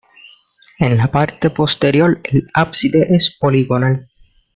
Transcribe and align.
En 0.79 0.97
la 0.97 1.11
parte 1.11 1.51
posterior, 1.51 2.21
el 2.23 2.47
ábside 2.55 3.15
es 3.15 3.29
poligonal. 3.39 4.09